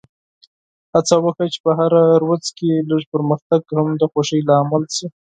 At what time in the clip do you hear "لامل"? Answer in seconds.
4.49-4.83